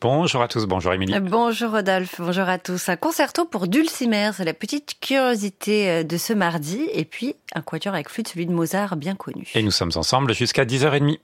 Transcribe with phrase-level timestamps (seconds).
[0.00, 1.18] Bonjour à tous, bonjour Émilie.
[1.18, 2.88] Bonjour Rodolphe, bonjour à tous.
[2.88, 7.62] Un concerto pour Dulcimer, c'est la petite curiosité euh, de ce mardi, et puis un
[7.62, 9.50] quatuor avec flûte, celui de Mozart bien connu.
[9.56, 11.18] Et nous sommes ensemble jusqu'à 10h30.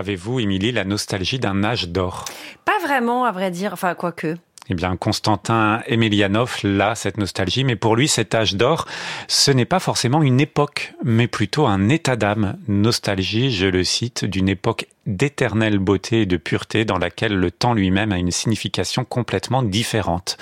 [0.00, 2.24] Avez-vous, Émilie, la nostalgie d'un âge d'or?
[2.64, 4.34] Pas vraiment, à vrai dire, enfin, quoique.
[4.70, 8.86] Eh bien, Constantin Emelianov, là, cette nostalgie, mais pour lui, cet âge d'or,
[9.28, 12.56] ce n'est pas forcément une époque, mais plutôt un état d'âme.
[12.66, 17.74] Nostalgie, je le cite, d'une époque d'éternelle beauté et de pureté dans laquelle le temps
[17.74, 20.36] lui-même a une signification complètement différente.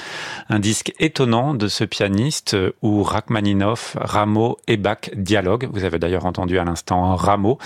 [0.48, 5.69] Un disque étonnant de ce pianiste où Rachmaninoff, Rameau et Bach dialoguent.
[5.72, 7.59] Vous avez d'ailleurs entendu à l'instant Rameau.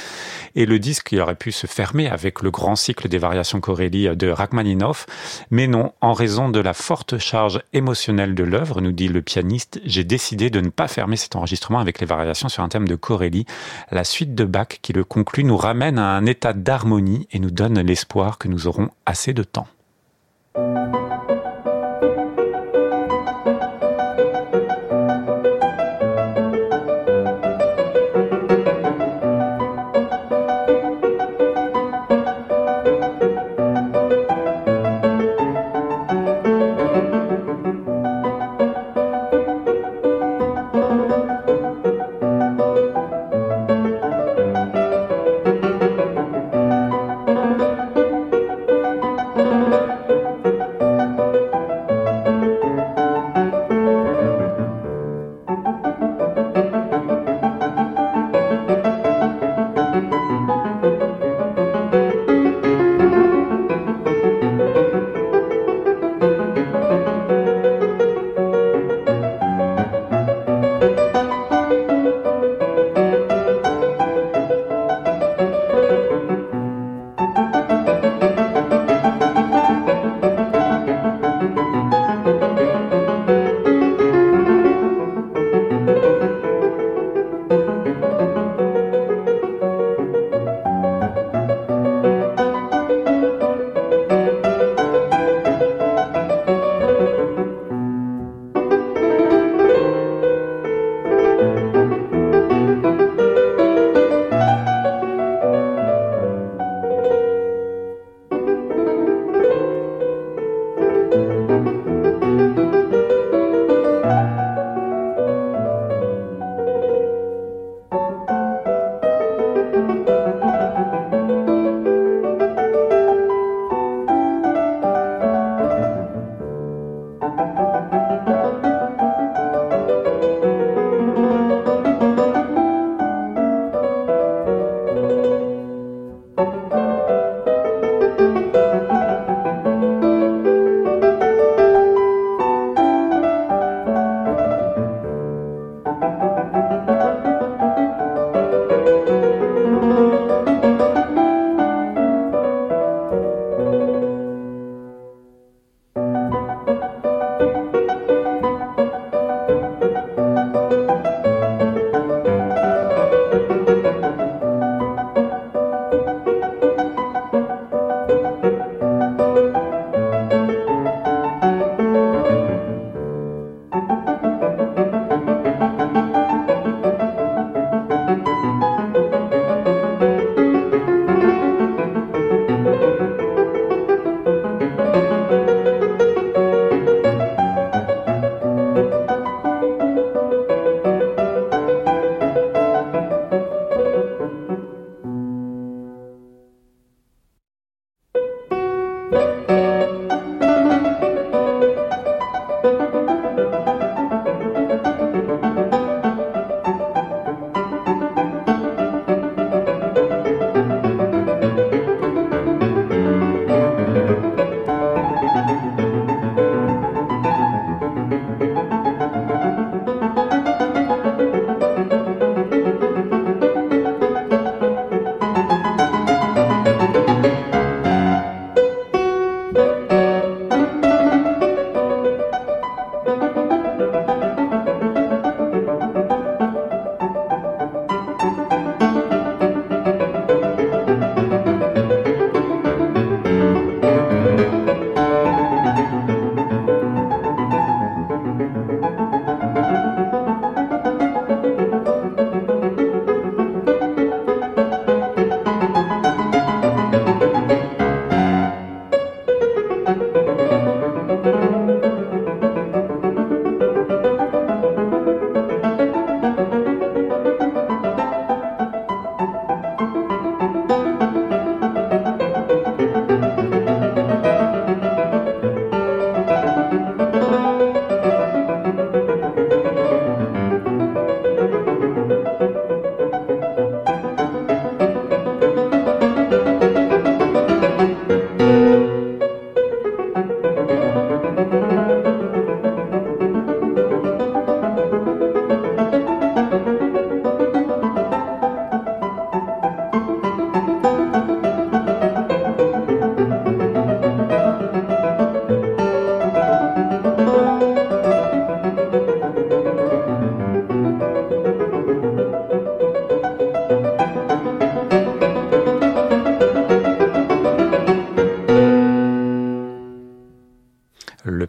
[0.55, 4.15] Et le disque, il aurait pu se fermer avec le grand cycle des variations Corelli
[4.17, 5.07] de Rachmaninoff.
[5.51, 9.81] Mais non, en raison de la forte charge émotionnelle de l'œuvre, nous dit le pianiste,
[9.85, 12.95] j'ai décidé de ne pas fermer cet enregistrement avec les variations sur un thème de
[12.95, 13.47] Corelli.
[13.91, 17.51] La suite de Bach qui le conclut nous ramène à un état d'harmonie et nous
[17.51, 19.67] donne l'espoir que nous aurons assez de temps.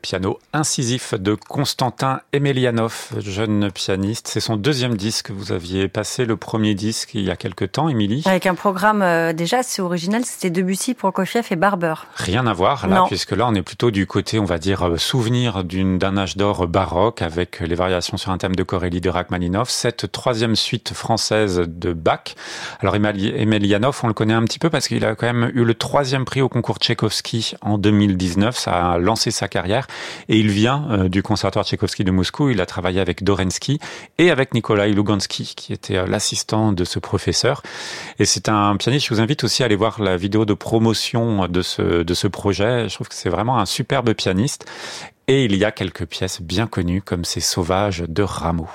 [0.03, 4.27] piano incisif de Constantin Emelianov, jeune pianiste.
[4.27, 5.31] C'est son deuxième disque.
[5.31, 8.21] Vous aviez passé le premier disque il y a quelque temps, Émilie?
[8.25, 11.93] Avec un programme euh, déjà assez original, c'était Debussy, Prokofiev et Barber.
[12.15, 14.97] Rien à voir là, puisque là on est plutôt du côté, on va dire, euh,
[14.97, 19.69] souvenir d'un âge d'or baroque avec les variations sur un thème de Corelli de Rachmaninoff.
[19.69, 22.35] Cette troisième suite française de Bach.
[22.81, 25.73] Alors Emelianov, on le connaît un petit peu parce qu'il a quand même eu le
[25.75, 28.57] troisième prix au concours Tchaïkovski en 2019.
[28.57, 29.87] Ça a lancé sa carrière
[30.29, 32.49] et il vient euh, du conservatoire Tchaïkovski de Moscou.
[32.49, 33.79] Il a travaillé avec Dorensky
[34.17, 37.61] et avec Nikolai Lugansky, qui était euh, l'assistant de ce professeur.
[38.19, 39.07] Et c'est un pianiste.
[39.07, 42.27] Je vous invite aussi à aller voir la vidéo de promotion de ce, de ce
[42.27, 42.89] projet.
[42.89, 44.65] Je trouve que c'est vraiment un superbe pianiste.
[45.27, 48.69] Et il y a quelques pièces bien connues comme ces Sauvages de Rameau.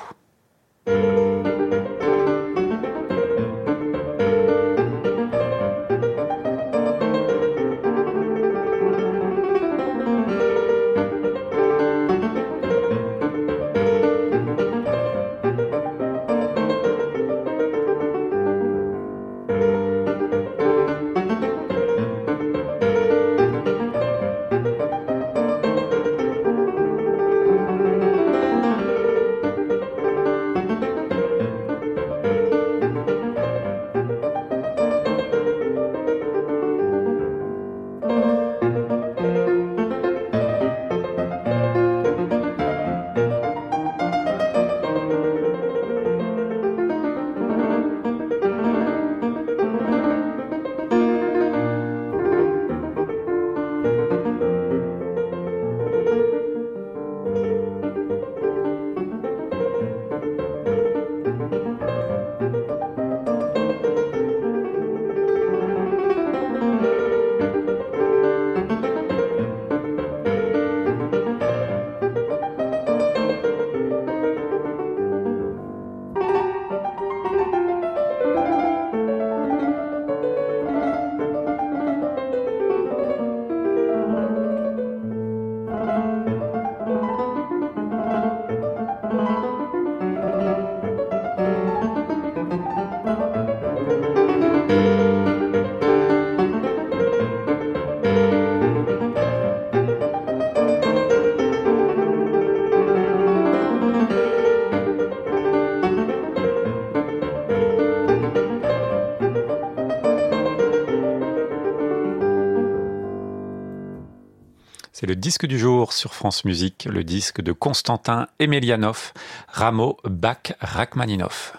[115.08, 119.14] Le disque du jour sur France Musique, le disque de Constantin Emelianov,
[119.48, 121.57] Rameau, Bach, Rachmaninoff.